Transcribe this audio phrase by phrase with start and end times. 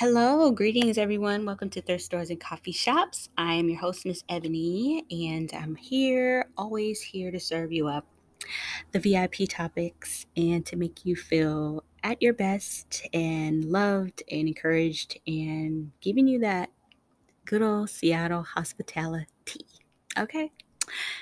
[0.00, 1.44] Hello, greetings everyone.
[1.44, 3.28] Welcome to Thrift Stores and Coffee Shops.
[3.36, 8.06] I am your host, Miss Ebony, and I'm here, always here to serve you up
[8.92, 15.18] the VIP topics and to make you feel at your best and loved and encouraged
[15.26, 16.70] and giving you that
[17.44, 19.66] good old Seattle hospitality.
[20.18, 20.50] Okay.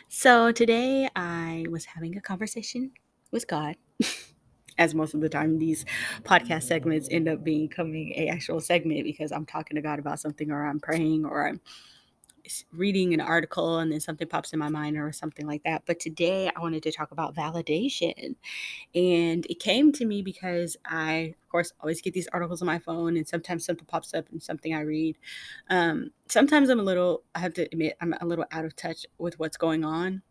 [0.07, 2.93] So today I was having a conversation
[3.33, 3.75] with God.
[4.79, 5.85] as most of the time these
[6.23, 10.51] podcast segments end up becoming a actual segment because I'm talking to God about something
[10.51, 11.61] or I'm praying or I'm
[12.73, 15.83] reading an article and then something pops in my mind or something like that.
[15.87, 18.37] But today I wanted to talk about validation.
[18.95, 22.79] And it came to me because I, of course, always get these articles on my
[22.79, 25.19] phone and sometimes something pops up and something I read.
[25.69, 29.05] Um, sometimes I'm a little, I have to admit, I'm a little out of touch
[29.19, 30.23] with what's going on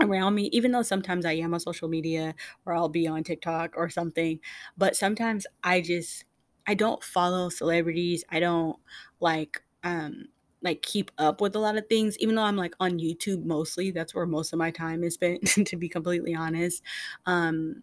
[0.00, 2.34] around me, even though sometimes I am on social media
[2.66, 4.40] or I'll be on TikTok or something.
[4.76, 6.24] But sometimes I just
[6.66, 8.24] I don't follow celebrities.
[8.30, 8.76] I don't
[9.20, 10.26] like um
[10.62, 13.90] like keep up with a lot of things, even though I'm like on YouTube mostly.
[13.90, 16.82] That's where most of my time is spent, to be completely honest.
[17.26, 17.82] Um,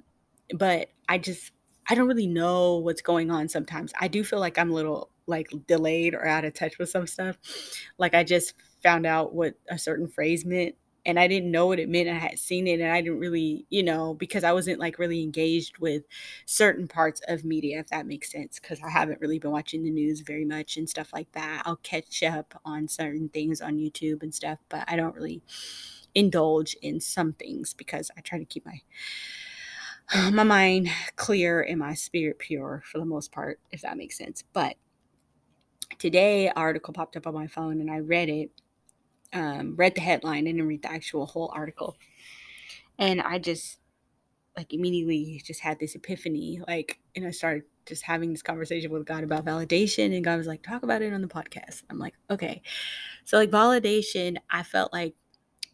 [0.53, 1.52] but I just
[1.89, 3.94] I don't really know what's going on sometimes.
[4.00, 7.07] I do feel like I'm a little like delayed or out of touch with some
[7.07, 7.38] stuff.
[7.97, 11.80] Like I just found out what a certain phrase meant and I didn't know what
[11.80, 12.09] it meant.
[12.09, 15.23] I had seen it and I didn't really, you know, because I wasn't like really
[15.23, 16.03] engaged with
[16.45, 19.89] certain parts of media, if that makes sense, because I haven't really been watching the
[19.89, 21.63] news very much and stuff like that.
[21.66, 25.41] I'll catch up on certain things on YouTube and stuff, but I don't really
[26.13, 28.81] indulge in some things because I try to keep my
[30.31, 34.44] my mind clear and my spirit pure for the most part, if that makes sense.
[34.53, 34.75] But
[35.97, 38.52] today article popped up on my phone and I read it
[39.33, 41.97] um, read the headline and didn't read the actual whole article.
[42.99, 43.79] And I just
[44.55, 49.05] like immediately just had this epiphany, like, and I started just having this conversation with
[49.05, 50.15] God about validation.
[50.15, 51.83] And God was like, talk about it on the podcast.
[51.89, 52.61] I'm like, okay.
[53.23, 55.15] So, like, validation, I felt like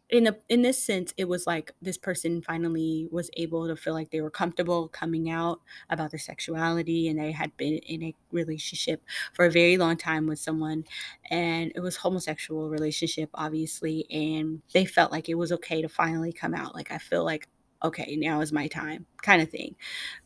[0.10, 3.94] in a in this sense it was like this person finally was able to feel
[3.94, 5.60] like they were comfortable coming out
[5.90, 10.26] about their sexuality and they had been in a relationship for a very long time
[10.26, 10.86] with someone
[11.30, 16.32] and it was homosexual relationship obviously and they felt like it was okay to finally
[16.32, 17.48] come out like i feel like
[17.84, 19.76] okay now is my time kind of thing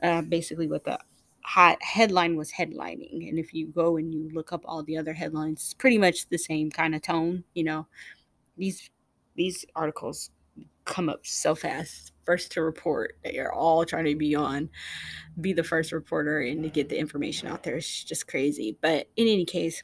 [0.03, 0.97] uh, basically what the
[1.43, 5.13] hot headline was headlining and if you go and you look up all the other
[5.13, 7.87] headlines it's pretty much the same kind of tone you know?
[8.57, 8.89] These
[9.35, 10.31] these articles
[10.85, 12.11] come up so fast.
[12.25, 14.69] First to report, they are all trying to be on,
[15.39, 17.77] be the first reporter and to get the information out there.
[17.77, 18.77] It's just crazy.
[18.81, 19.83] But in any case,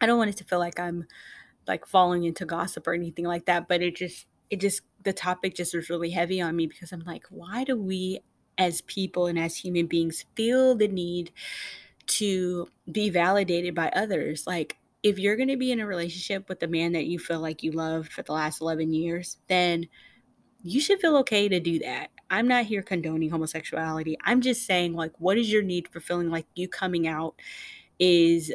[0.00, 1.06] I don't want it to feel like I'm
[1.66, 3.68] like falling into gossip or anything like that.
[3.68, 7.04] But it just, it just, the topic just was really heavy on me because I'm
[7.04, 8.20] like, why do we
[8.58, 11.32] as people and as human beings feel the need
[12.06, 14.46] to be validated by others?
[14.46, 17.38] Like, if you're going to be in a relationship with the man that you feel
[17.38, 19.86] like you loved for the last 11 years, then
[20.62, 22.08] you should feel okay to do that.
[22.30, 24.16] I'm not here condoning homosexuality.
[24.24, 27.34] I'm just saying, like, what is your need for feeling like you coming out
[27.98, 28.50] is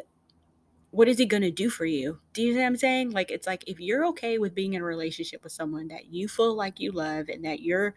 [0.92, 2.18] what is it going to do for you?
[2.32, 3.10] Do you know what I'm saying?
[3.10, 6.26] Like, it's like if you're okay with being in a relationship with someone that you
[6.26, 7.94] feel like you love and that you're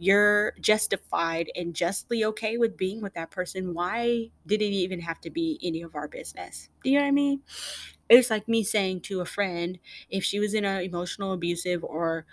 [0.00, 5.20] you're justified and justly okay with being with that person, why did it even have
[5.22, 6.68] to be any of our business?
[6.84, 7.42] Do you know what I mean?
[8.08, 9.78] It's like me saying to a friend
[10.08, 12.24] if she was in an emotional, abusive, or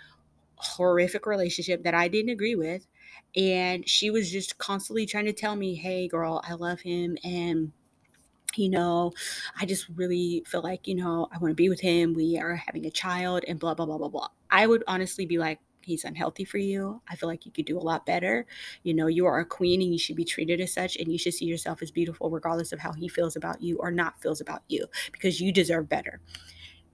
[0.54, 2.86] horrific relationship that I didn't agree with,
[3.34, 7.18] and she was just constantly trying to tell me, hey, girl, I love him.
[7.24, 7.72] And
[8.58, 9.12] you know,
[9.60, 12.14] I just really feel like, you know, I want to be with him.
[12.14, 14.28] We are having a child and blah, blah, blah, blah, blah.
[14.50, 17.00] I would honestly be like, he's unhealthy for you.
[17.08, 18.44] I feel like you could do a lot better.
[18.82, 21.18] You know, you are a queen and you should be treated as such, and you
[21.18, 24.40] should see yourself as beautiful regardless of how he feels about you or not feels
[24.40, 26.20] about you because you deserve better.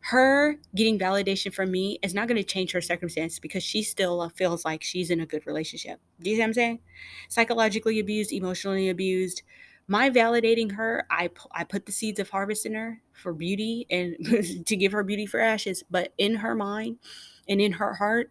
[0.00, 4.20] Her getting validation from me is not going to change her circumstance because she still
[4.20, 6.00] uh, feels like she's in a good relationship.
[6.20, 6.80] Do you see what I'm saying?
[7.28, 9.42] Psychologically abused, emotionally abused.
[9.88, 14.16] My validating her, I, I put the seeds of harvest in her for beauty and
[14.66, 15.82] to give her beauty for ashes.
[15.90, 16.98] But in her mind
[17.48, 18.30] and in her heart,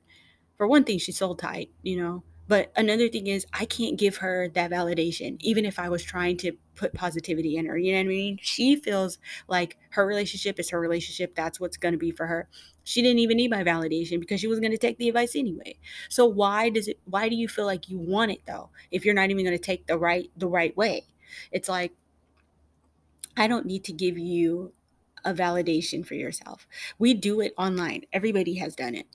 [0.57, 2.23] for one thing, she's soul tight, you know.
[2.47, 6.35] But another thing is, I can't give her that validation, even if I was trying
[6.39, 7.77] to put positivity in her.
[7.77, 8.39] You know what I mean?
[8.41, 11.33] She feels like her relationship is her relationship.
[11.33, 12.49] That's what's going to be for her.
[12.83, 15.77] She didn't even need my validation because she was going to take the advice anyway.
[16.09, 16.99] So why does it?
[17.05, 19.63] Why do you feel like you want it though, if you're not even going to
[19.63, 21.05] take the right the right way?
[21.51, 21.93] It's like
[23.37, 24.73] I don't need to give you
[25.23, 26.67] a validation for yourself.
[26.99, 28.03] We do it online.
[28.11, 29.07] Everybody has done it.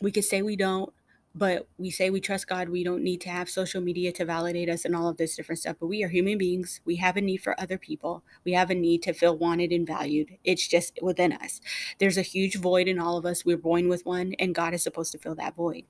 [0.00, 0.92] We could say we don't,
[1.34, 2.68] but we say we trust God.
[2.70, 5.60] We don't need to have social media to validate us and all of this different
[5.60, 5.76] stuff.
[5.78, 6.80] But we are human beings.
[6.84, 8.24] We have a need for other people.
[8.44, 10.36] We have a need to feel wanted and valued.
[10.44, 11.60] It's just within us.
[11.98, 13.44] There's a huge void in all of us.
[13.44, 15.84] We're born with one, and God is supposed to fill that void.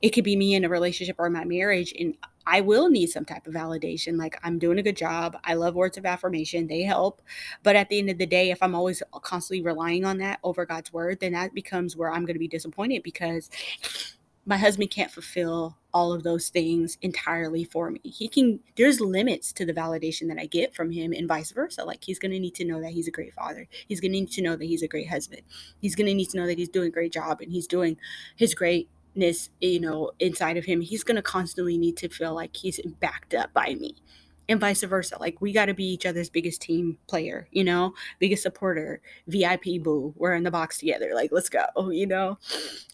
[0.00, 2.16] It could be me in a relationship or my marriage, and
[2.50, 4.18] I will need some type of validation.
[4.18, 5.36] Like I'm doing a good job.
[5.44, 6.66] I love words of affirmation.
[6.66, 7.20] They help.
[7.62, 10.64] But at the end of the day, if I'm always constantly relying on that over
[10.64, 13.50] God's word, then that becomes where I'm going to be disappointed because
[14.46, 18.00] my husband can't fulfill all of those things entirely for me.
[18.02, 21.84] He can, there's limits to the validation that I get from him and vice versa.
[21.84, 23.68] Like he's going to need to know that he's a great father.
[23.88, 25.42] He's going to need to know that he's a great husband.
[25.82, 27.98] He's going to need to know that he's doing a great job and he's doing
[28.36, 28.54] his
[29.60, 30.80] you know, inside of him.
[30.80, 33.96] He's going to constantly need to feel like he's backed up by me
[34.48, 35.16] and vice versa.
[35.20, 39.82] Like we got to be each other's biggest team player, you know, biggest supporter, VIP
[39.82, 40.14] boo.
[40.16, 41.12] We're in the box together.
[41.14, 42.38] Like let's go, you know.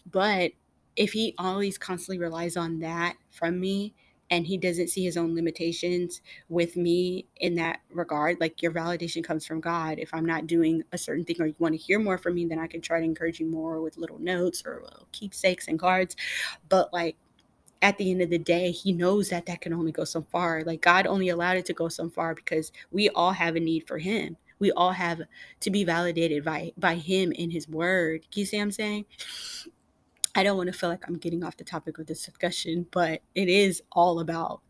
[0.09, 0.51] But
[0.95, 3.93] if he always constantly relies on that from me
[4.31, 9.23] and he doesn't see his own limitations with me in that regard like your validation
[9.23, 9.99] comes from god.
[9.99, 12.45] If i'm not doing a certain thing or you want to hear more from me
[12.45, 15.79] then i can try to encourage you more with little notes or little keepsakes and
[15.79, 16.15] cards.
[16.69, 17.17] But like
[17.81, 20.63] at the end of the day he knows that that can only go so far.
[20.63, 23.87] Like god only allowed it to go so far because we all have a need
[23.87, 24.37] for him.
[24.57, 25.21] We all have
[25.59, 28.25] to be validated by by him in his word.
[28.33, 29.05] You see what i'm saying
[30.35, 33.21] I don't want to feel like I'm getting off the topic of this discussion, but
[33.33, 34.61] it is all about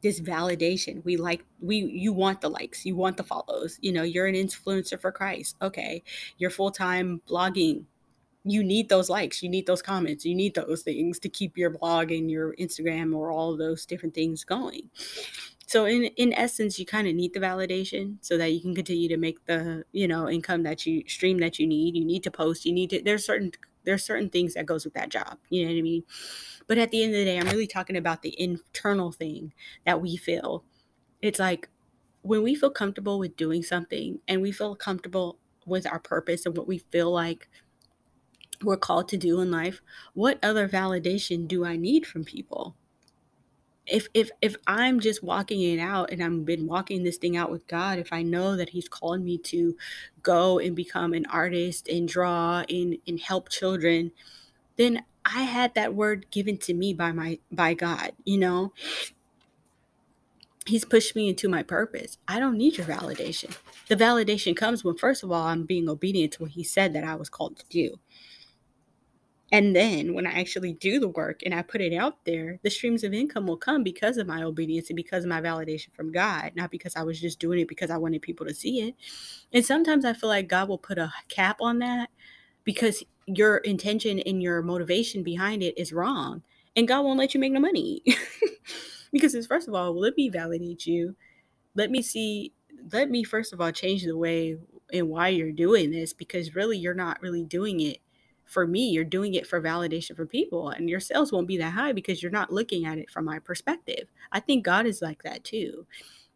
[0.00, 1.04] this validation.
[1.04, 3.78] We like we you want the likes, you want the follows.
[3.82, 5.56] You know, you're an influencer for Christ.
[5.60, 6.02] Okay.
[6.38, 7.84] You're full-time blogging.
[8.44, 11.70] You need those likes, you need those comments, you need those things to keep your
[11.70, 14.88] blog and your Instagram or all those different things going.
[15.66, 19.08] So in in essence, you kind of need the validation so that you can continue
[19.08, 21.94] to make the, you know, income that you stream that you need.
[21.96, 23.52] You need to post, you need to there's certain
[23.88, 26.04] there's certain things that goes with that job you know what i mean?
[26.66, 29.54] But at the end of the day i'm really talking about the internal thing
[29.86, 30.64] that we feel.
[31.22, 31.70] It's like
[32.22, 36.56] when we feel comfortable with doing something and we feel comfortable with our purpose and
[36.56, 37.48] what we feel like
[38.62, 39.80] we're called to do in life
[40.14, 42.76] what other validation do i need from people
[43.90, 47.50] if if if i'm just walking it out and i've been walking this thing out
[47.50, 49.76] with god if i know that he's called me to
[50.22, 54.10] go and become an artist and draw and and help children
[54.76, 58.72] then i had that word given to me by my by god you know?
[60.66, 62.18] He's pushed me into my purpose.
[62.28, 63.56] I don't need your validation.
[63.88, 67.04] The validation comes when first of all i'm being obedient to what he said that
[67.04, 67.98] i was called to do
[69.50, 72.70] and then when I actually do the work and I put it out there, the
[72.70, 76.12] streams of income will come because of my obedience and because of my validation from
[76.12, 78.94] God, not because I was just doing it because I wanted people to see it.
[79.52, 82.10] And sometimes I feel like God will put a cap on that
[82.64, 86.42] because your intention and your motivation behind it is wrong.
[86.76, 88.02] And God won't let you make no money.
[89.12, 91.16] because it's first of all, let me validate you.
[91.74, 92.52] Let me see,
[92.92, 94.58] let me first of all change the way
[94.92, 97.98] and why you're doing this because really you're not really doing it
[98.48, 101.74] for me, you're doing it for validation for people, and your sales won't be that
[101.74, 104.08] high because you're not looking at it from my perspective.
[104.32, 105.86] I think God is like that too.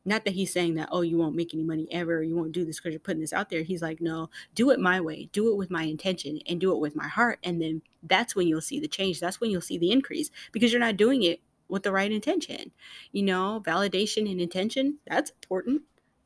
[0.05, 2.65] Not that he's saying that, oh, you won't make any money ever, you won't do
[2.65, 3.63] this because you're putting this out there.
[3.63, 6.81] He's like, no, do it my way, do it with my intention, and do it
[6.81, 7.39] with my heart.
[7.45, 9.21] And then that's when you'll see the change.
[9.21, 12.73] That's when you'll see the increase because you're not doing it with the right intention.
[13.13, 15.83] You know, validation and intention, that's important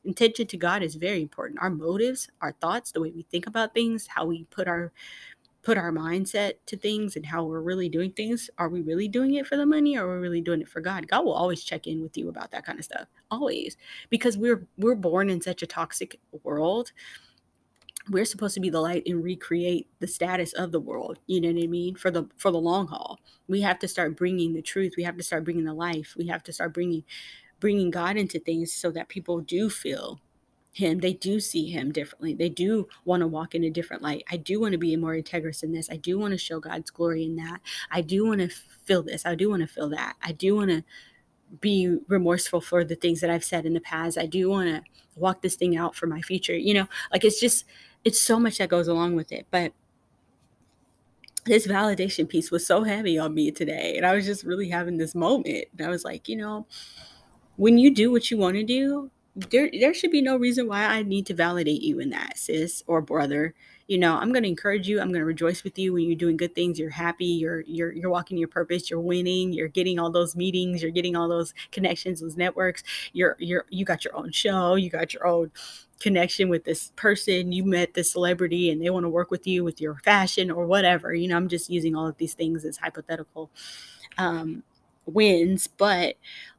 [0.07, 1.59] intention to God is very important.
[1.61, 4.91] Our motives, our thoughts, the way we think about things, how we put our
[5.67, 8.49] put our mindset to things and how we're really doing things.
[8.57, 10.79] Are we really doing it for the money or are we really doing it for
[10.79, 11.09] God?
[11.09, 13.09] God will always check in with you about that kind of stuff.
[13.29, 13.75] Always.
[14.09, 16.93] Because we're we're born in such a toxic world.
[18.09, 21.19] We're supposed to be the light and recreate the status of the world.
[21.27, 21.95] You know what I mean?
[21.95, 23.19] For the for the long haul.
[23.49, 24.93] We have to start bringing the truth.
[24.95, 26.15] We have to start bringing the life.
[26.17, 27.03] We have to start bringing
[27.59, 30.21] bringing God into things so that people do feel
[30.77, 32.33] him they do see him differently.
[32.33, 34.23] They do want to walk in a different light.
[34.31, 35.89] I do want to be more integrous in this.
[35.89, 37.61] I do want to show god's glory in that.
[37.89, 38.49] I do want to
[38.85, 39.25] feel this.
[39.25, 40.15] I do want to feel that.
[40.21, 40.83] I do want to
[41.61, 44.17] be remorseful for the things that i've said in the past.
[44.17, 44.83] I do want to
[45.15, 46.87] walk this thing out for my future you know?
[47.11, 47.63] Like it's just
[48.03, 49.71] it's so much that goes along with it but
[51.45, 54.97] this validation piece was so heavy on me today and i was just really having
[54.97, 56.65] this moment and i was like you know
[57.55, 60.85] when you do what you want to do there there should be no reason why
[60.85, 63.53] I need to validate you in that, sis or brother.
[63.87, 64.99] You know, I'm to encourage you.
[64.99, 66.79] I'm to rejoice with you when you're doing good things.
[66.79, 67.25] You're happy.
[67.25, 68.89] You're you're you're walking your purpose.
[68.89, 69.53] You're winning.
[69.53, 70.81] You're getting all those meetings.
[70.81, 72.83] You're getting all those connections, those networks.
[73.13, 74.75] You're you're you got your own show.
[74.75, 75.51] You got your own
[75.99, 77.51] connection with this person.
[77.51, 80.65] You met this celebrity and they want to work with you with your fashion or
[80.65, 81.13] whatever.
[81.13, 83.49] You know, I'm just using all of these things as hypothetical
[84.17, 84.63] um,
[85.05, 86.15] wins, but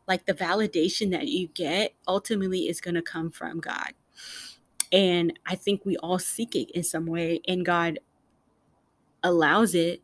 [0.09, 3.93] like the validation that you get ultimately is going to come from God.
[4.91, 7.99] And I think we all seek it in some way, and God
[9.23, 10.03] allows it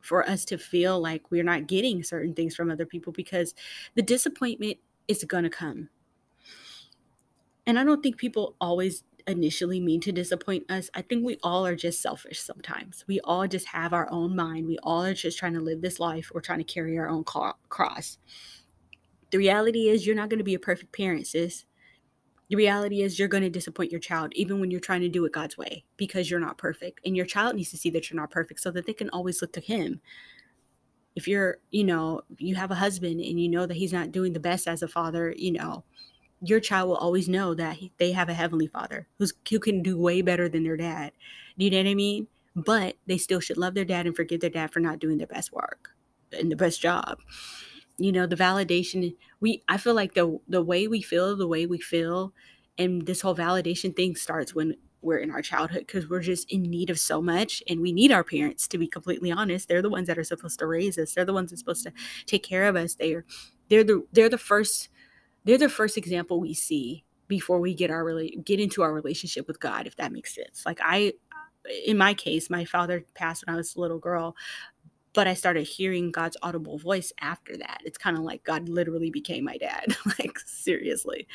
[0.00, 3.54] for us to feel like we're not getting certain things from other people because
[3.94, 5.88] the disappointment is going to come.
[7.66, 10.90] And I don't think people always initially mean to disappoint us.
[10.94, 13.04] I think we all are just selfish sometimes.
[13.06, 14.66] We all just have our own mind.
[14.66, 16.30] We all are just trying to live this life.
[16.34, 18.18] We're trying to carry our own cross.
[19.30, 21.64] The reality is, you're not going to be a perfect parent, sis.
[22.48, 25.24] The reality is, you're going to disappoint your child, even when you're trying to do
[25.24, 27.00] it God's way, because you're not perfect.
[27.04, 29.40] And your child needs to see that you're not perfect so that they can always
[29.40, 30.00] look to Him.
[31.14, 34.32] If you're, you know, you have a husband and you know that he's not doing
[34.32, 35.84] the best as a father, you know,
[36.42, 39.82] your child will always know that he, they have a heavenly father who's who can
[39.82, 41.12] do way better than their dad.
[41.58, 42.28] Do you know what I mean?
[42.56, 45.26] But they still should love their dad and forgive their dad for not doing their
[45.26, 45.90] best work
[46.32, 47.18] and the best job
[48.00, 51.66] you know the validation we i feel like the the way we feel the way
[51.66, 52.32] we feel
[52.78, 56.62] and this whole validation thing starts when we're in our childhood because we're just in
[56.62, 59.68] need of so much and we need our parents to be completely honest.
[59.68, 61.14] They're the ones that are supposed to raise us.
[61.14, 61.92] They're the ones that's supposed to
[62.26, 62.94] take care of us.
[62.94, 63.24] They're
[63.68, 64.88] they're the they're the first
[65.44, 68.12] they're the first example we see before we get our
[68.44, 70.64] get into our relationship with god if that makes sense.
[70.66, 71.12] Like i
[71.86, 74.34] in my case my father passed when i was a little girl
[75.12, 77.80] but I started hearing God's audible voice after that.
[77.84, 81.26] It's kind of like God literally became my dad, like seriously.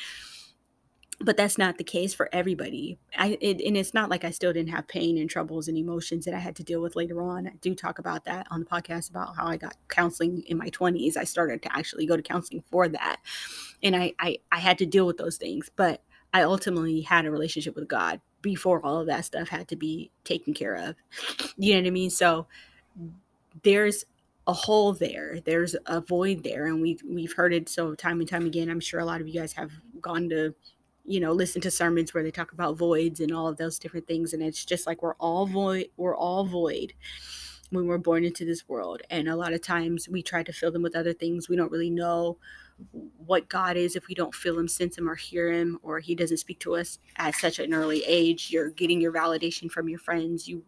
[1.21, 2.97] But that's not the case for everybody.
[3.17, 6.25] I it, and it's not like I still didn't have pain and troubles and emotions
[6.25, 7.47] that I had to deal with later on.
[7.47, 10.69] I do talk about that on the podcast about how I got counseling in my
[10.69, 11.15] 20s.
[11.15, 13.21] I started to actually go to counseling for that.
[13.81, 16.03] And I I, I had to deal with those things, but
[16.33, 20.11] I ultimately had a relationship with God before all of that stuff had to be
[20.25, 20.95] taken care of.
[21.57, 22.09] You know what I mean?
[22.09, 22.47] So
[23.63, 24.05] there's
[24.47, 28.29] a hole there there's a void there and we've we've heard it so time and
[28.29, 28.69] time again.
[28.69, 29.71] I'm sure a lot of you guys have
[30.01, 30.53] gone to
[31.03, 34.07] you know listen to sermons where they talk about voids and all of those different
[34.07, 36.93] things and it's just like we're all void we're all void
[37.71, 40.71] when we're born into this world and a lot of times we try to fill
[40.71, 41.49] them with other things.
[41.49, 42.37] We don't really know
[42.91, 46.15] what God is if we don't feel him, sense him, or hear him, or he
[46.15, 48.49] doesn't speak to us at such an early age.
[48.51, 50.47] You're getting your validation from your friends.
[50.47, 50.63] You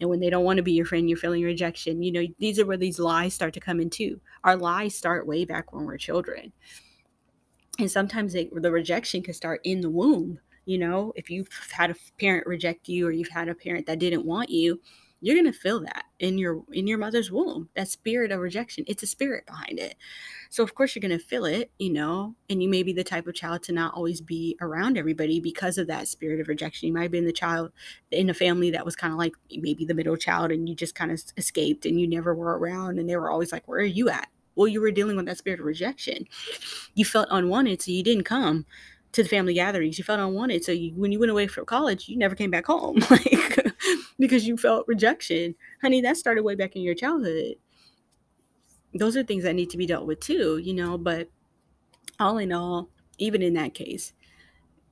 [0.00, 2.02] and when they don't want to be your friend, you're feeling rejection.
[2.02, 4.20] You know, these are where these lies start to come in too.
[4.42, 6.52] Our lies start way back when we're children.
[7.78, 10.38] And sometimes they, the rejection can start in the womb.
[10.66, 13.98] You know, if you've had a parent reject you or you've had a parent that
[13.98, 14.80] didn't want you,
[15.24, 18.84] you're going to feel that in your in your mother's womb that spirit of rejection
[18.86, 19.96] it's a spirit behind it
[20.50, 23.02] so of course you're going to feel it you know and you may be the
[23.02, 26.86] type of child to not always be around everybody because of that spirit of rejection
[26.86, 27.72] you might have been the child
[28.10, 30.94] in a family that was kind of like maybe the middle child and you just
[30.94, 33.84] kind of escaped and you never were around and they were always like where are
[33.84, 36.26] you at well you were dealing with that spirit of rejection
[36.94, 38.66] you felt unwanted so you didn't come
[39.14, 39.96] to the family gatherings.
[39.96, 40.64] You felt unwanted.
[40.64, 43.73] So you, when you went away from college, you never came back home, like
[44.18, 45.54] because you felt rejection.
[45.80, 47.56] Honey, that started way back in your childhood.
[48.94, 50.96] Those are things that need to be dealt with too, you know.
[50.96, 51.28] But
[52.20, 54.12] all in all, even in that case,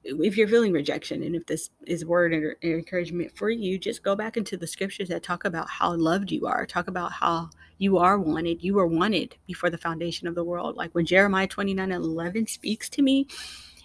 [0.05, 4.03] if you're feeling rejection and if this is word and er, encouragement for you, just
[4.03, 6.67] go back into the scriptures that talk about how loved you are.
[6.67, 8.63] Talk about how you are wanted.
[8.63, 10.77] You were wanted before the foundation of the world.
[10.77, 13.29] Like when Jeremiah 29 11 speaks to me,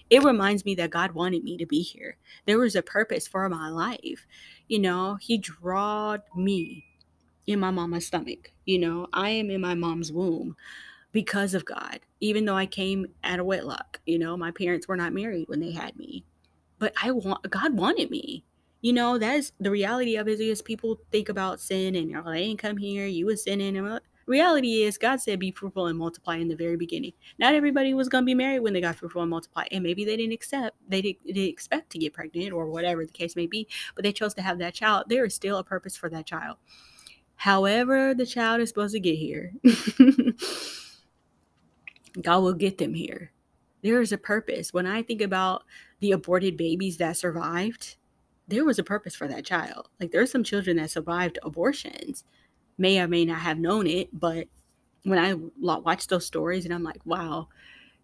[0.09, 2.17] it reminds me that God wanted me to be here.
[2.45, 4.25] There was a purpose for my life.
[4.67, 6.85] You know, He drawed me
[7.45, 8.51] in my mama's stomach.
[8.65, 10.55] You know, I am in my mom's womb
[11.11, 14.01] because of God, even though I came at a wedlock.
[14.05, 16.25] You know, my parents were not married when they had me,
[16.79, 18.43] but I want God wanted me.
[18.81, 22.21] You know, that is the reality of it is people think about sin and you
[22.23, 23.75] oh, they ain't come here, you was sinning.
[23.75, 27.13] And reality is God said be fruitful and multiply in the very beginning.
[27.39, 29.65] Not everybody was going to be married when they got fruitful and multiply.
[29.71, 33.35] And maybe they didn't accept, they didn't, expect to get pregnant or whatever the case
[33.35, 35.05] may be, but they chose to have that child.
[35.07, 36.57] There is still a purpose for that child.
[37.35, 39.53] However, the child is supposed to get here,
[42.21, 43.31] God will get them here.
[43.83, 44.73] There is a purpose.
[44.73, 45.63] When I think about
[45.99, 47.97] the aborted babies that survived,
[48.47, 49.89] there was a purpose for that child.
[49.99, 52.23] Like there's some children that survived abortions
[52.77, 54.47] may or may not have known it, but
[55.03, 57.47] when I watch those stories and I'm like, wow,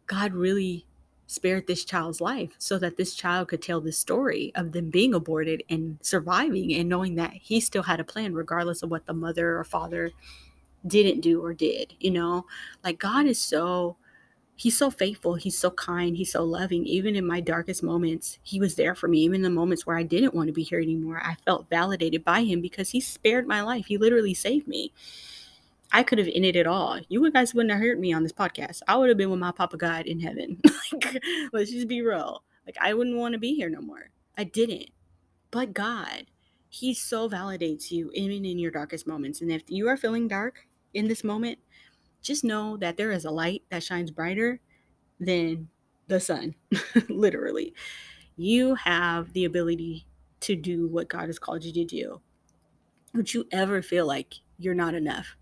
[0.08, 0.86] God really
[1.27, 5.13] spared this child's life so that this child could tell the story of them being
[5.13, 9.13] aborted and surviving and knowing that he still had a plan regardless of what the
[9.13, 10.12] mother or father
[10.86, 12.46] didn't do or did, you know?
[12.84, 13.98] Like God is so
[14.55, 18.60] he's so faithful he's so kind he's so loving even in my darkest moments he
[18.60, 20.79] was there for me even in the moments where i didn't want to be here
[20.79, 24.91] anymore i felt validated by him because he spared my life he literally saved me
[25.95, 27.00] I could have ended it all.
[27.07, 28.81] You guys wouldn't have heard me on this podcast.
[28.88, 30.60] I would have been with my Papa God in heaven.
[30.91, 32.43] like, let's just be real.
[32.65, 34.10] Like, I wouldn't want to be here no more.
[34.36, 34.89] I didn't.
[35.51, 36.25] But God,
[36.69, 39.41] He so validates you even in your darkest moments.
[39.41, 41.60] And if you are feeling dark in this moment,
[42.24, 44.60] just know that there is a light that shines brighter
[45.20, 45.70] than
[46.08, 46.56] the sun,
[47.10, 47.74] literally.
[48.36, 50.08] You have the ability
[50.42, 52.22] to do what God has called you to do.
[53.13, 55.38] Would you ever feel like you're not enough?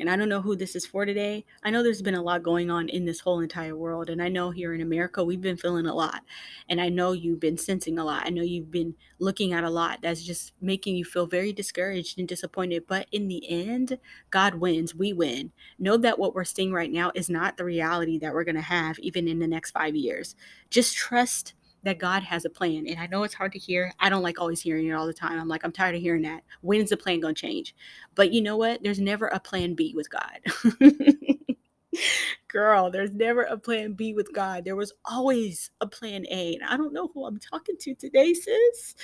[0.00, 1.44] And I don't know who this is for today.
[1.62, 4.10] I know there's been a lot going on in this whole entire world.
[4.10, 6.22] And I know here in America, we've been feeling a lot.
[6.68, 8.24] And I know you've been sensing a lot.
[8.24, 12.18] I know you've been looking at a lot that's just making you feel very discouraged
[12.18, 12.84] and disappointed.
[12.86, 13.98] But in the end,
[14.30, 14.94] God wins.
[14.94, 15.52] We win.
[15.78, 18.60] Know that what we're seeing right now is not the reality that we're going to
[18.62, 20.36] have even in the next five years.
[20.70, 21.54] Just trust
[21.88, 22.86] that God has a plan.
[22.86, 23.90] And I know it's hard to hear.
[23.98, 25.40] I don't like always hearing it all the time.
[25.40, 26.42] I'm like, I'm tired of hearing that.
[26.60, 27.74] When's the plan going to change?
[28.14, 28.82] But you know what?
[28.82, 30.80] There's never a plan B with God.
[32.48, 34.66] Girl, there's never a plan B with God.
[34.66, 36.54] There was always a plan A.
[36.56, 38.94] And I don't know who I'm talking to today, sis,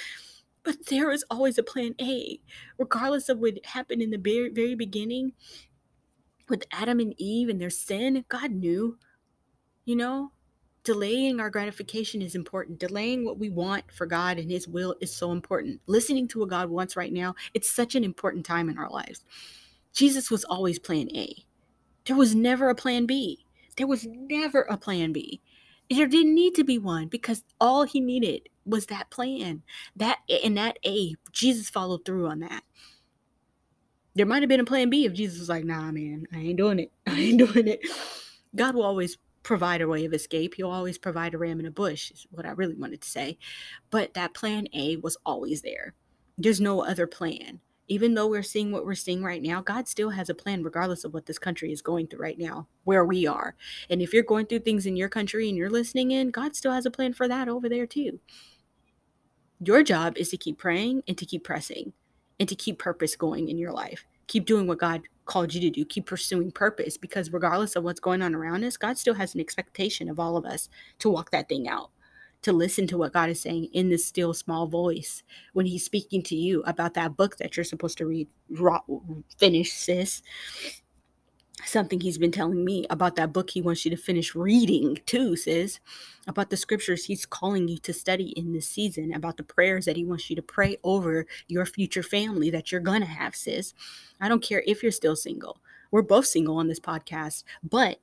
[0.63, 2.39] but there is always a plan A.
[2.77, 5.33] Regardless of what happened in the very, very beginning
[6.51, 8.99] with Adam and Eve and their sin, God knew.
[9.87, 10.33] You know,
[10.85, 12.79] delaying our gratification is important.
[12.79, 15.81] Delaying what we want for God and His will is so important.
[15.87, 19.25] Listening to what God wants right now, it's such an important time in our lives.
[19.93, 21.35] Jesus was always plan A.
[22.05, 23.47] There was never a plan B.
[23.77, 25.41] There was never a plan B.
[25.91, 29.63] There didn't need to be one because all he needed was that plan.
[29.97, 32.63] That and that A, Jesus followed through on that.
[34.15, 36.57] There might have been a plan B if Jesus was like, nah, man, I ain't
[36.57, 36.93] doing it.
[37.07, 37.81] I ain't doing it.
[38.55, 40.55] God will always provide a way of escape.
[40.55, 43.39] He'll always provide a ram in a bush, is what I really wanted to say.
[43.91, 45.95] But that plan A was always there.
[46.37, 47.61] There's no other plan.
[47.87, 51.05] Even though we're seeing what we're seeing right now, God still has a plan, regardless
[51.05, 53.55] of what this country is going through right now, where we are.
[53.91, 56.73] And if you're going through things in your country and you're listening in, God still
[56.73, 58.19] has a plan for that over there too.
[59.61, 61.93] Your job is to keep praying and to keep pressing
[62.41, 64.07] and to keep purpose going in your life.
[64.27, 65.85] Keep doing what God called you to do.
[65.85, 69.41] Keep pursuing purpose because regardless of what's going on around us, God still has an
[69.41, 70.69] expectation of all of us
[71.01, 71.91] to walk that thing out,
[72.43, 76.23] to listen to what God is saying in this still small voice when He's speaking
[76.25, 78.29] to you about that book that you're supposed to read.
[79.39, 80.23] Finish, sis
[81.67, 85.37] something he's been telling me about that book he wants you to finish reading too
[85.37, 85.81] sis
[86.27, 89.97] about the scriptures he's calling you to study in this season about the prayers that
[89.97, 93.75] he wants you to pray over your future family that you're gonna have sis
[94.21, 95.59] i don't care if you're still single
[95.91, 97.99] we're both single on this podcast but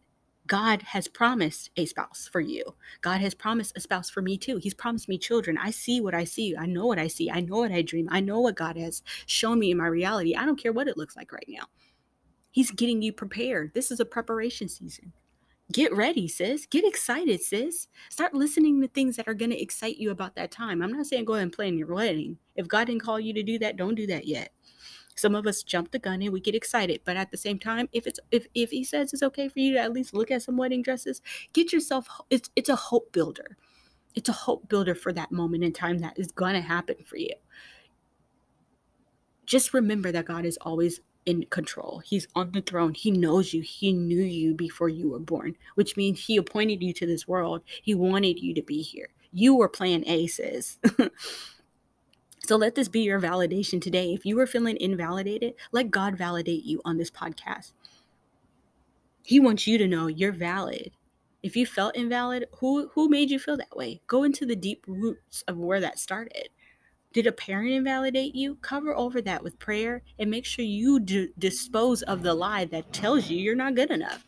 [0.48, 2.64] God has promised a spouse for you.
[3.02, 4.58] God has promised a spouse for me too.
[4.58, 5.58] He's promised me children.
[5.58, 6.58] I see what I see.
[6.58, 7.30] I know what I see.
[7.30, 8.10] I know what I dream.
[8.12, 10.36] I know what God has shown me in my reality.
[10.36, 11.66] I don't care what it looks like right now.
[12.52, 13.74] He's getting you prepared.
[13.74, 15.14] This is a preparation season.
[15.72, 16.66] Get ready, sis.
[16.66, 17.88] Get excited, sis.
[18.10, 20.82] Start listening to things that are going to excite you about that time.
[20.82, 22.38] I'm not saying go ahead and plan your wedding.
[22.56, 24.52] If God didn't call you to do that, don't do that yet.
[25.16, 27.88] Some of us jump the gun and we get excited, but at the same time,
[27.94, 30.42] if it's if if he says it's okay for you to at least look at
[30.42, 31.22] some wedding dresses,
[31.54, 33.58] get yourself it's it's a hope builder.
[34.16, 37.18] It's a hope builder for that moment in time that is going to happen for
[37.18, 37.34] you.
[39.46, 42.02] Just remember that God is always in control.
[42.06, 42.94] He's on the throne.
[42.94, 43.62] He knows you.
[43.62, 47.62] He knew you before you were born, which means he appointed you to this world.
[47.82, 49.10] He wanted you to be here.
[49.32, 50.78] You were plan A, sis.
[52.46, 54.14] so let this be your validation today.
[54.14, 57.72] If you were feeling invalidated, let God validate you on this podcast.
[59.24, 60.92] He wants you to know you're valid.
[61.44, 64.02] If you felt invalid, who who made you feel that way?
[64.08, 66.50] Go into the deep roots of where that started.
[67.14, 68.56] Did a parent invalidate you?
[68.56, 72.94] Cover over that with prayer and make sure you d- dispose of the lie that
[72.94, 74.26] tells you you're not good enough.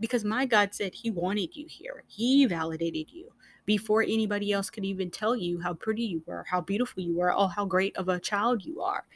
[0.00, 3.32] Because my God said He wanted you here, He validated you
[3.64, 7.32] before anybody else could even tell you how pretty you were, how beautiful you were,
[7.32, 9.06] oh, how great of a child you are,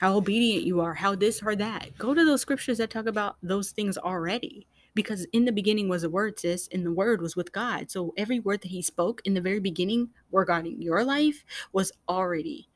[0.00, 1.96] how obedient you are, how this or that.
[1.96, 6.04] Go to those scriptures that talk about those things already because in the beginning was
[6.04, 7.90] a word, sis, and the word was with God.
[7.90, 12.68] So every word that he spoke in the very beginning regarding your life was already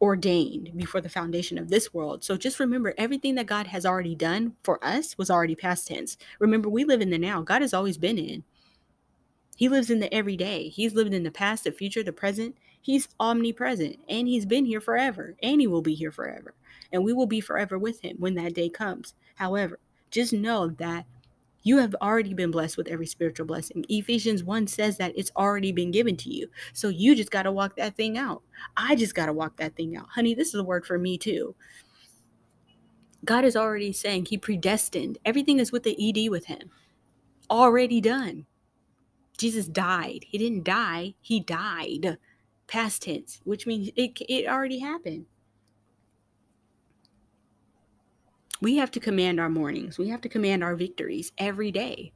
[0.00, 2.24] ordained before the foundation of this world.
[2.24, 6.16] So just remember everything that God has already done for us was already past tense.
[6.40, 7.42] Remember, we live in the now.
[7.42, 8.44] God has always been in.
[9.56, 10.68] He lives in the everyday.
[10.68, 12.56] He's lived in the past, the future, the present.
[12.80, 16.54] He's omnipresent and he's been here forever and he will be here forever.
[16.92, 19.14] And we will be forever with him when that day comes.
[19.36, 19.78] However,
[20.10, 21.06] just know that
[21.64, 23.84] you have already been blessed with every spiritual blessing.
[23.88, 26.48] Ephesians 1 says that it's already been given to you.
[26.74, 28.42] So you just got to walk that thing out.
[28.76, 30.08] I just got to walk that thing out.
[30.10, 31.56] Honey, this is a word for me too.
[33.24, 35.16] God is already saying He predestined.
[35.24, 36.70] Everything is with the ED with Him.
[37.50, 38.44] Already done.
[39.38, 40.26] Jesus died.
[40.28, 42.18] He didn't die, He died.
[42.66, 45.26] Past tense, which means it, it already happened.
[48.60, 49.98] We have to command our mornings.
[49.98, 52.12] We have to command our victories every day.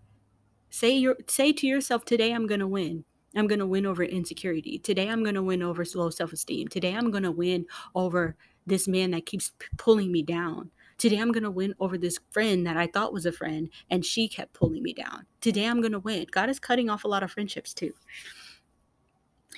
[0.71, 3.05] Say your say to yourself today I'm going to win.
[3.37, 4.79] I'm going to win over insecurity.
[4.79, 6.69] Today I'm going to win over low self-esteem.
[6.69, 10.71] Today I'm going to win over this man that keeps p- pulling me down.
[10.99, 14.05] Today I'm going to win over this friend that I thought was a friend and
[14.05, 15.27] she kept pulling me down.
[15.41, 16.27] Today I'm going to win.
[16.31, 17.93] God is cutting off a lot of friendships too.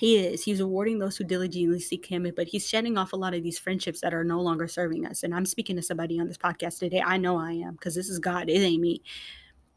[0.01, 0.43] He is.
[0.45, 3.59] He's rewarding those who diligently seek him, but he's shedding off a lot of these
[3.59, 5.23] friendships that are no longer serving us.
[5.23, 7.03] And I'm speaking to somebody on this podcast today.
[7.05, 8.49] I know I am because this is God.
[8.49, 9.03] It ain't me.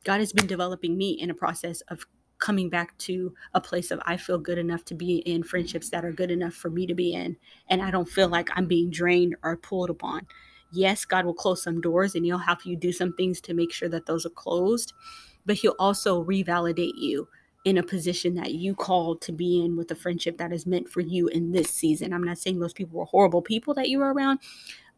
[0.05, 2.05] God has been developing me in a process of
[2.39, 6.05] coming back to a place of I feel good enough to be in friendships that
[6.05, 7.35] are good enough for me to be in.
[7.67, 10.25] And I don't feel like I'm being drained or pulled upon.
[10.71, 13.73] Yes, God will close some doors and He'll have you do some things to make
[13.73, 14.93] sure that those are closed,
[15.45, 17.27] but He'll also revalidate you
[17.65, 20.89] in a position that you called to be in with a friendship that is meant
[20.89, 22.13] for you in this season.
[22.13, 24.39] I'm not saying those people were horrible people that you were around,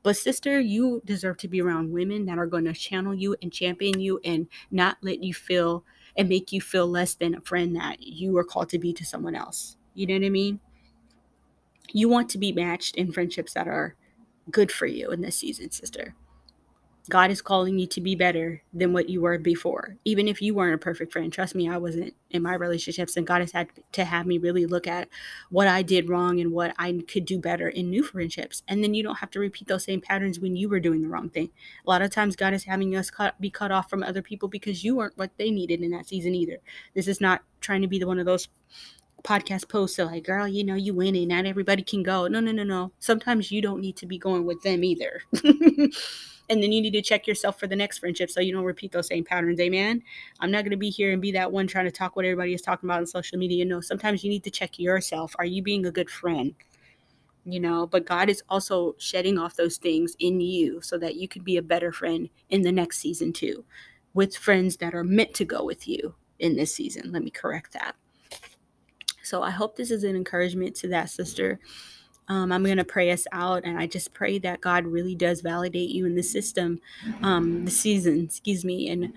[0.01, 3.51] but sister, you deserve to be around women that are going to channel you and
[3.51, 5.83] champion you and not let you feel
[6.15, 9.05] and make you feel less than a friend that you were called to be to
[9.05, 9.77] someone else.
[9.93, 10.59] You know what I mean?
[11.91, 13.95] You want to be matched in friendships that are
[14.51, 16.15] good for you in this season, sister.
[17.09, 19.97] God is calling you to be better than what you were before.
[20.05, 23.15] Even if you weren't a perfect friend, trust me, I wasn't in my relationships.
[23.15, 25.07] And God has had to have me really look at
[25.49, 28.63] what I did wrong and what I could do better in new friendships.
[28.67, 31.07] And then you don't have to repeat those same patterns when you were doing the
[31.07, 31.51] wrong thing.
[31.85, 34.49] A lot of times, God is having us cut, be cut off from other people
[34.49, 36.57] because you weren't what they needed in that season either.
[36.93, 38.47] This is not trying to be the one of those
[39.25, 41.29] podcast posts are like, girl, you know, you win winning.
[41.29, 42.27] Not everybody can go.
[42.27, 42.91] No, no, no, no.
[42.99, 45.21] Sometimes you don't need to be going with them either.
[45.43, 48.91] and then you need to check yourself for the next friendship so you don't repeat
[48.91, 49.59] those same patterns.
[49.59, 50.01] Amen.
[50.39, 52.53] I'm not going to be here and be that one trying to talk what everybody
[52.53, 53.65] is talking about on social media.
[53.65, 55.35] No, sometimes you need to check yourself.
[55.39, 56.53] Are you being a good friend?
[57.45, 61.27] You know, but God is also shedding off those things in you so that you
[61.27, 63.65] can be a better friend in the next season too,
[64.13, 67.11] with friends that are meant to go with you in this season.
[67.11, 67.95] Let me correct that.
[69.25, 71.59] So I hope this is an encouragement to that sister.
[72.27, 75.41] Um, I'm going to pray us out, and I just pray that God really does
[75.41, 76.79] validate you in the system,
[77.21, 79.13] um, the season, excuse me, and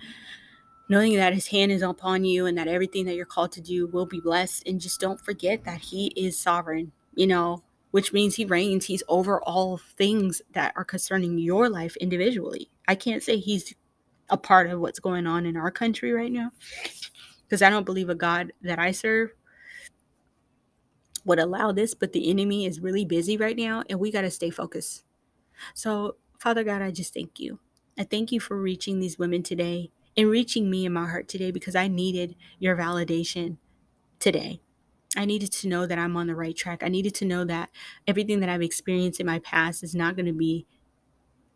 [0.89, 3.87] knowing that His hand is upon you and that everything that you're called to do
[3.87, 4.67] will be blessed.
[4.67, 8.85] And just don't forget that He is sovereign, you know, which means He reigns.
[8.85, 12.69] He's over all things that are concerning your life individually.
[12.87, 13.73] I can't say He's
[14.29, 16.51] a part of what's going on in our country right now
[17.47, 19.31] because I don't believe a God that I serve
[21.25, 24.31] would allow this, but the enemy is really busy right now and we got to
[24.31, 25.03] stay focused.
[25.73, 27.59] So, Father God, I just thank you.
[27.97, 31.51] I thank you for reaching these women today and reaching me in my heart today
[31.51, 33.57] because I needed your validation
[34.19, 34.61] today.
[35.17, 36.83] I needed to know that I'm on the right track.
[36.83, 37.69] I needed to know that
[38.07, 40.65] everything that I've experienced in my past is not going to be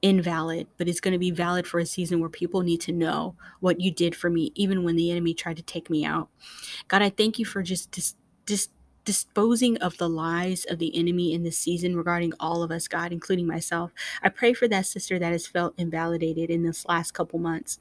[0.02, 3.36] invalid, but it's going to be valid for a season where people need to know
[3.62, 6.30] what you did for me, even when the enemy tried to take me out.
[6.88, 8.72] God, I thank you for just, just, just
[9.06, 13.12] disposing of the lies of the enemy in this season regarding all of us, God,
[13.12, 13.92] including myself.
[14.22, 17.80] I pray for that sister that has felt invalidated in this last couple months.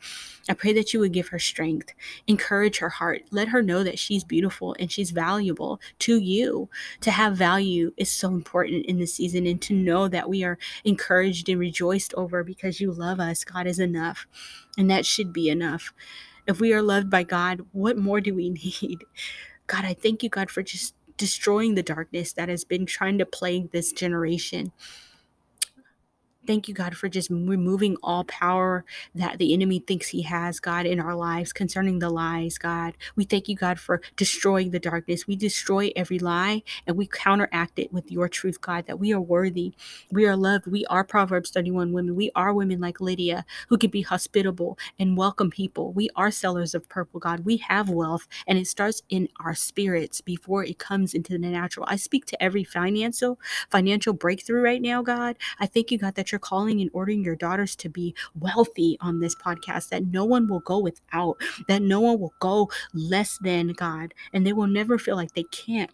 [0.48, 1.92] I pray that you would give her strength,
[2.26, 6.68] encourage her heart, let her know that she's beautiful and she's valuable to you.
[7.02, 10.58] To have value is so important in this season, and to know that we are
[10.84, 14.26] encouraged and rejoiced over because you love us, God, is enough.
[14.76, 15.92] And that should be enough.
[16.46, 18.50] If we are loved by God, what more do we
[18.82, 19.04] need?
[19.66, 23.24] God, I thank you, God, for just destroying the darkness that has been trying to
[23.24, 24.72] plague this generation.
[26.46, 30.86] Thank you, God, for just removing all power that the enemy thinks he has, God,
[30.86, 32.94] in our lives concerning the lies, God.
[33.16, 35.28] We thank you, God, for destroying the darkness.
[35.28, 39.20] We destroy every lie and we counteract it with your truth, God, that we are
[39.20, 39.74] worthy.
[40.10, 40.66] We are loved.
[40.66, 42.16] We are Proverbs 31 women.
[42.16, 45.92] We are women like Lydia who can be hospitable and welcome people.
[45.92, 47.46] We are sellers of purple, God.
[47.46, 51.86] We have wealth and it starts in our spirits before it comes into the natural.
[51.88, 53.38] I speak to every financial,
[53.70, 55.36] financial breakthrough right now, God.
[55.60, 59.20] I thank you, God, that you're calling and ordering your daughters to be wealthy on
[59.20, 63.68] this podcast, that no one will go without, that no one will go less than
[63.68, 65.90] God, and they will never feel like they can't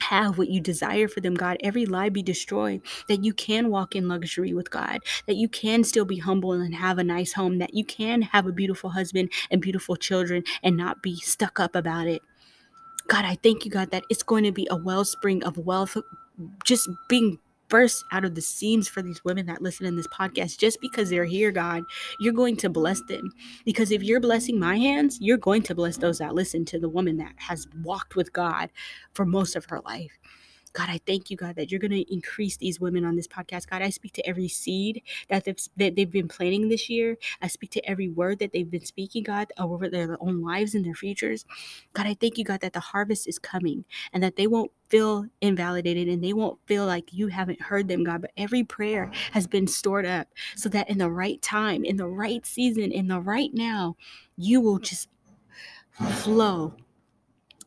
[0.00, 1.56] have what you desire for them, God.
[1.62, 2.82] Every lie be destroyed.
[3.08, 5.00] That you can walk in luxury with God.
[5.26, 7.58] That you can still be humble and have a nice home.
[7.58, 11.74] That you can have a beautiful husband and beautiful children and not be stuck up
[11.74, 12.22] about it.
[13.08, 15.96] God, I thank you, God, that it's going to be a wellspring of wealth
[16.64, 20.58] just being burst out of the seams for these women that listen in this podcast
[20.58, 21.84] just because they're here, God.
[22.18, 23.32] You're going to bless them.
[23.64, 26.88] Because if you're blessing my hands, you're going to bless those that listen to the
[26.88, 28.70] woman that has walked with God
[29.14, 30.18] for most of her life.
[30.78, 33.68] God, I thank you, God, that you're going to increase these women on this podcast.
[33.68, 37.18] God, I speak to every seed that they've, that they've been planting this year.
[37.42, 40.84] I speak to every word that they've been speaking, God, over their own lives and
[40.84, 41.44] their futures.
[41.94, 45.26] God, I thank you, God, that the harvest is coming and that they won't feel
[45.40, 48.20] invalidated and they won't feel like you haven't heard them, God.
[48.20, 52.06] But every prayer has been stored up so that in the right time, in the
[52.06, 53.96] right season, in the right now,
[54.36, 55.08] you will just
[56.18, 56.72] flow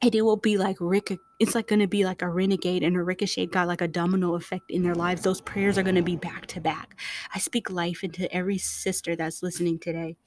[0.01, 1.17] and it will be like Rick.
[1.41, 4.35] It's like going to be like a renegade and a ricochet got like a domino
[4.35, 5.23] effect in their lives.
[5.23, 6.99] Those prayers are going to be back to back.
[7.33, 10.17] I speak life into every sister that's listening today.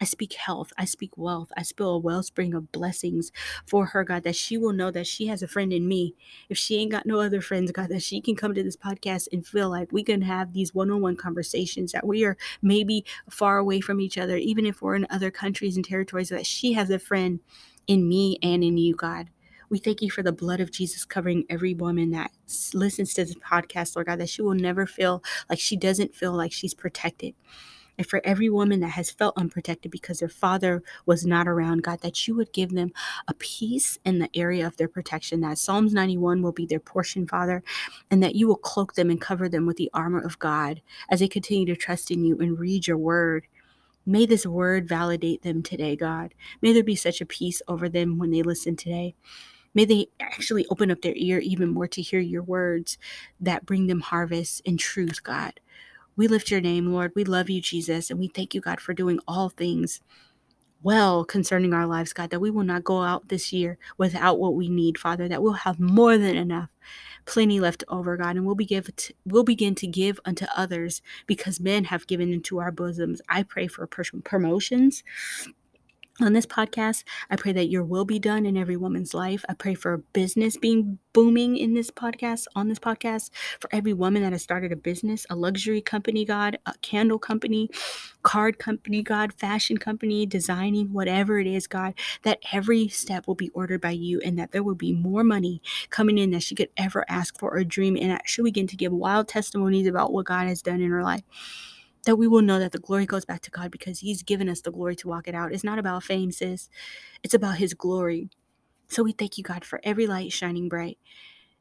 [0.00, 0.72] I speak health.
[0.78, 1.52] I speak wealth.
[1.58, 3.32] I spill a wellspring of blessings
[3.66, 6.14] for her, God, that she will know that she has a friend in me.
[6.48, 9.28] If she ain't got no other friends, God, that she can come to this podcast
[9.32, 13.04] and feel like we can have these one on one conversations, that we are maybe
[13.28, 16.72] far away from each other, even if we're in other countries and territories, that she
[16.72, 17.40] has a friend
[17.86, 19.28] in me and in you, God.
[19.68, 22.30] We thank you for the blood of Jesus covering every woman that
[22.74, 26.32] listens to this podcast, Lord God, that she will never feel like she doesn't feel
[26.32, 27.34] like she's protected.
[27.98, 32.00] And for every woman that has felt unprotected because their father was not around, God,
[32.02, 32.92] that you would give them
[33.26, 37.26] a peace in the area of their protection, that Psalms 91 will be their portion,
[37.26, 37.62] Father,
[38.10, 41.20] and that you will cloak them and cover them with the armor of God as
[41.20, 43.46] they continue to trust in you and read your word
[44.08, 46.32] May this word validate them today, God.
[46.62, 49.16] May there be such a peace over them when they listen today.
[49.76, 52.96] May they actually open up their ear even more to hear your words
[53.38, 55.60] that bring them harvest and truth, God.
[56.16, 57.12] We lift your name, Lord.
[57.14, 60.00] We love you, Jesus, and we thank you, God, for doing all things
[60.82, 64.54] well concerning our lives, God, that we will not go out this year without what
[64.54, 66.70] we need, Father, that we'll have more than enough,
[67.26, 71.02] plenty left over, God, and we'll, be give to, we'll begin to give unto others
[71.26, 73.20] because men have given into our bosoms.
[73.28, 75.02] I pray for promotions
[76.20, 77.04] on this podcast.
[77.30, 79.44] I pray that your will be done in every woman's life.
[79.48, 84.22] I pray for business being booming in this podcast, on this podcast, for every woman
[84.22, 87.70] that has started a business, a luxury company, God, a candle company,
[88.22, 93.50] card company, God, fashion company, designing, whatever it is, God, that every step will be
[93.50, 96.70] ordered by you and that there will be more money coming in that she could
[96.76, 97.96] ever ask for or dream.
[97.96, 101.22] And she'll begin to give wild testimonies about what God has done in her life
[102.06, 104.62] that we will know that the glory goes back to God because He's given us
[104.62, 105.52] the glory to walk it out.
[105.52, 106.70] It's not about fame, sis.
[107.22, 108.30] It's about His glory.
[108.88, 110.98] So we thank you, God, for every light shining bright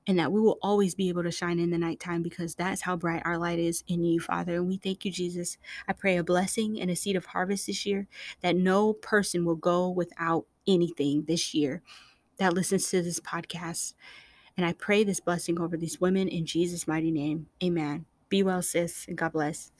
[0.07, 2.95] and that we will always be able to shine in the nighttime because that's how
[2.95, 4.55] bright our light is in you, Father.
[4.55, 5.57] And we thank you, Jesus.
[5.87, 8.07] I pray a blessing and a seed of harvest this year
[8.41, 11.81] that no person will go without anything this year
[12.37, 13.93] that listens to this podcast.
[14.55, 17.47] And I pray this blessing over these women in Jesus' mighty name.
[17.63, 18.05] Amen.
[18.29, 19.71] Be well, sis, and God bless.